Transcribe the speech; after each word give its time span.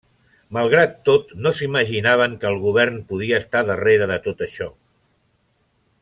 Malgrat 0.55 0.93
tot, 1.09 1.33
no 1.41 1.51
s'imaginaven 1.57 2.33
que 2.43 2.49
el 2.53 2.57
govern 2.65 2.97
podia 3.13 3.41
estar 3.45 3.61
darrere 3.71 4.07
de 4.13 4.17
tot 4.29 4.41
això. 4.47 4.71